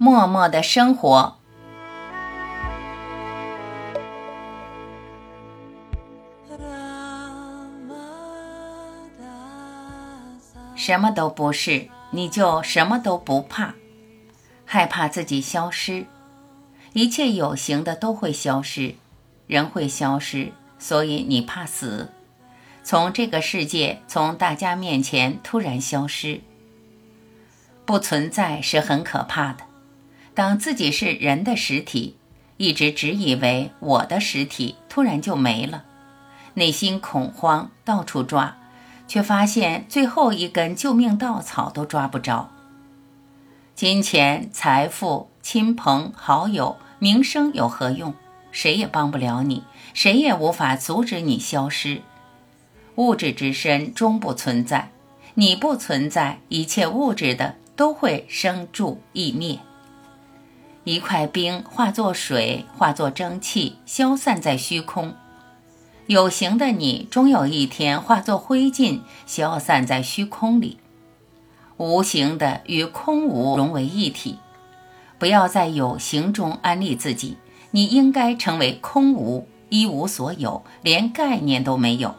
[0.00, 1.36] 默默的生活。
[10.76, 13.74] 什么都不是，你就什么都不怕。
[14.64, 16.06] 害怕自己消失，
[16.92, 18.94] 一切有形的都会消失，
[19.48, 22.12] 人会消失，所以你怕死。
[22.84, 26.40] 从这个世界，从大家面前突然消失，
[27.84, 29.67] 不存在是很可怕的。
[30.38, 32.14] 当自己是人的实体，
[32.58, 35.82] 一直只以为我的实体突然就没了，
[36.54, 38.56] 内心恐慌，到处抓，
[39.08, 42.50] 却发现最后一根救命稻草都抓不着。
[43.74, 48.14] 金钱、财富、亲朋好友、名声有何用？
[48.52, 52.02] 谁也帮不了你，谁也无法阻止你消失。
[52.94, 54.92] 物质之身终不存在，
[55.34, 59.58] 你不存在，一切物质的都会生住异灭。
[60.88, 65.14] 一块冰化作水，化作蒸汽，消散在虚空。
[66.06, 70.78] 有形的你，终有一天化作灰烬，消散在虚空里。
[71.76, 74.38] 无形的与空无融为一体。
[75.18, 77.36] 不要在有形中安利自己，
[77.72, 82.14] 你应该成为空无，一无所有，连概念都没有。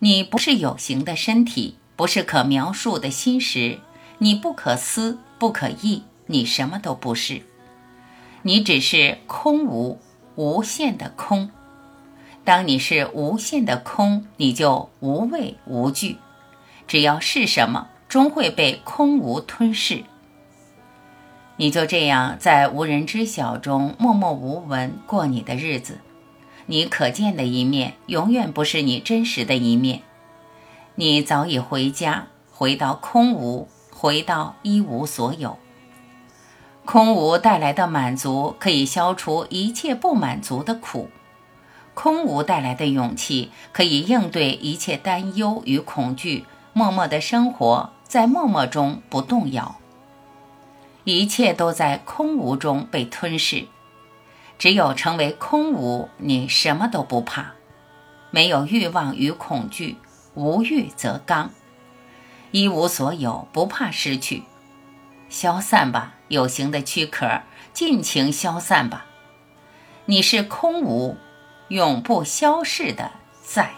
[0.00, 3.78] 你不是有形的身体，不是可描述的心识，
[4.18, 7.42] 你不可思，不可议，你什么都不是，
[8.42, 9.98] 你只是空无，
[10.36, 11.50] 无限的空。
[12.44, 16.18] 当你是无限的空，你就无畏无惧，
[16.86, 20.04] 只要是什么，终会被空无吞噬。
[21.56, 25.98] 你就这样在无人知晓中默默无闻过你的日子。
[26.66, 30.02] 你可见的一面，永远不是你真实的一面。
[30.96, 35.58] 你早已回家，回到空无，回到一无所有。
[36.90, 41.10] 空无带来的满足，可以消除一切不满足的苦；
[41.92, 46.46] 空无带来的勇气，可以应对一切担忧与恐惧。
[46.72, 49.76] 默默的生活，在默默中不动摇。
[51.04, 53.66] 一切都在空无中被吞噬。
[54.58, 57.52] 只有成为空无，你什么都不怕，
[58.30, 59.98] 没有欲望与恐惧，
[60.32, 61.50] 无欲则刚，
[62.50, 64.44] 一无所有，不怕失去，
[65.28, 69.06] 消散吧，有形的躯壳，尽情消散吧，
[70.06, 71.16] 你是空无，
[71.68, 73.12] 永不消逝的
[73.42, 73.74] 在。